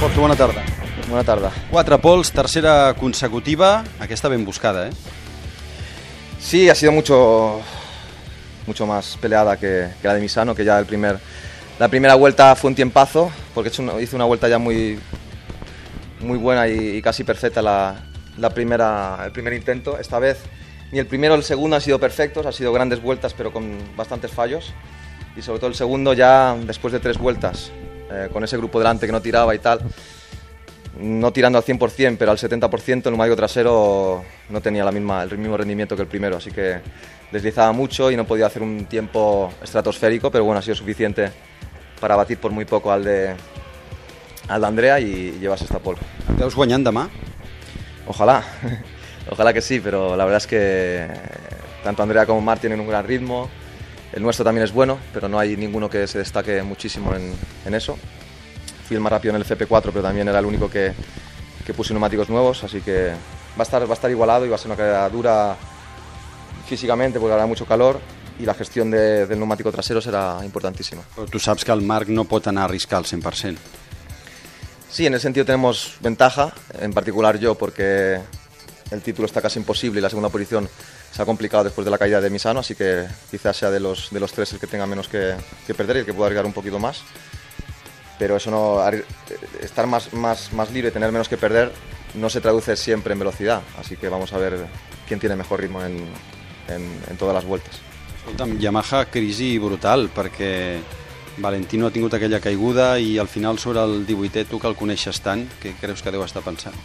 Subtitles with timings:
[0.00, 0.62] Porto, bona tarda.
[1.10, 1.50] Bona tarda.
[1.72, 4.90] Quatre pols, tercera consecutiva, aquesta ben buscada, ¿eh?
[6.38, 7.60] Sí, ha sido mucho,
[8.66, 11.18] mucho más peleada que, que la de Misano, que ya el primer,
[11.80, 15.00] la primera vuelta fue un tiempazo, porque hizo una, hizo una vuelta ya muy,
[16.20, 17.96] muy buena y, y casi perfecta la,
[18.36, 19.98] la primera, el primer intento.
[19.98, 20.38] Esta vez
[20.92, 23.76] ni el primero ni el segundo han sido perfectos, han sido grandes vueltas pero con
[23.96, 24.72] bastantes fallos.
[25.36, 27.72] Y sobre todo el segundo ya después de tres vueltas,
[28.10, 29.80] eh, con ese grupo delante que no tiraba y tal,
[30.98, 35.38] no tirando al 100%, pero al 70% el neumático trasero no tenía la misma, el
[35.38, 36.80] mismo rendimiento que el primero, así que
[37.30, 41.30] deslizaba mucho y no podía hacer un tiempo estratosférico, pero bueno, ha sido suficiente
[42.00, 43.34] para batir por muy poco al de,
[44.48, 45.98] al de Andrea y llevarse esta pole.
[46.38, 47.08] Veus guanyant demà?
[48.06, 48.42] Ojalá,
[49.30, 51.06] ojalá que sí, pero la verdad es que
[51.84, 53.50] tanto Andrea como Mar tienen un gran ritmo,
[54.18, 57.32] el nuestro también es bueno, pero no hay ninguno que se destaque muchísimo en,
[57.64, 57.96] en eso.
[58.86, 60.92] Fui el más rápido en el FP4, pero también era el único que,
[61.64, 64.56] que puse neumáticos nuevos, así que va a, estar, va a estar igualado y va
[64.56, 65.56] a ser una carrera dura
[66.66, 68.00] físicamente porque habrá mucho calor
[68.40, 71.02] y la gestión de, del neumático trasero será importantísima.
[71.14, 73.56] Però tu saps que el Marc no pot anar a al 100%.
[74.90, 78.18] Sí, en ese sentido tenemos ventaja, en particular yo, porque
[78.90, 80.68] el título está casi imposible y la segunda posición
[81.12, 84.10] se ha complicado después de la caída de Misano, así que quizás sea de los,
[84.10, 85.34] de los tres el que tenga menos que,
[85.66, 87.02] que perder y el que pueda arriesgar un poquito más.
[88.18, 88.82] Pero eso no,
[89.60, 91.72] estar más, más, más libre tener menos que perder
[92.14, 94.66] no se traduce siempre en velocidad, así que vamos a ver
[95.06, 96.04] quién tiene mejor ritmo en,
[96.68, 97.80] en, todas las vueltas.
[98.18, 100.80] Escolta'm, Yamaha crisi brutal, perquè
[101.38, 105.22] Valentino ha tingut aquella caiguda i al final sobre el 18è, tu que el coneixes
[105.22, 106.76] tant, què creus que deu estar pensant?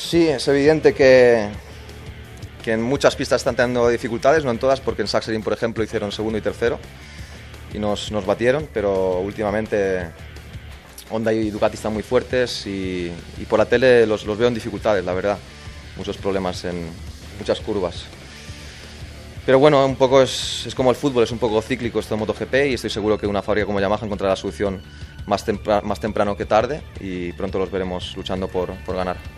[0.00, 1.46] Sí, es evidente que,
[2.64, 5.84] que en muchas pistas están teniendo dificultades, no en todas, porque en Sachsenring, por ejemplo,
[5.84, 6.80] hicieron segundo y tercero
[7.72, 10.10] y nos, nos batieron, pero últimamente
[11.10, 13.12] Honda y Ducati están muy fuertes y,
[13.48, 15.38] por la tele los, los veo en dificultades, la verdad.
[15.96, 16.88] Muchos problemas en
[17.38, 18.04] muchas curvas.
[19.46, 22.20] Pero bueno, un poco es, es como el fútbol, es un poco cíclico esto de
[22.20, 24.82] MotoGP y estoy seguro que una fábrica como Yamaha encontrará la solución
[25.26, 25.44] más,
[25.84, 29.16] más temprano que tarde y pronto los veremos luchando por, por ganar.